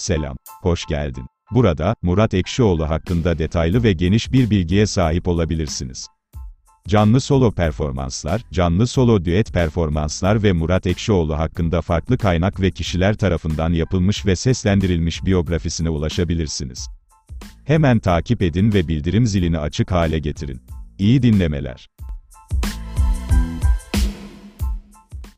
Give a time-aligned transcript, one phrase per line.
[0.00, 1.26] Selam, hoş geldin.
[1.50, 6.06] Burada, Murat Ekşioğlu hakkında detaylı ve geniş bir bilgiye sahip olabilirsiniz.
[6.88, 13.16] Canlı solo performanslar, canlı solo düet performanslar ve Murat Ekşioğlu hakkında farklı kaynak ve kişiler
[13.16, 16.88] tarafından yapılmış ve seslendirilmiş biyografisine ulaşabilirsiniz.
[17.64, 20.60] Hemen takip edin ve bildirim zilini açık hale getirin.
[20.98, 21.88] İyi dinlemeler.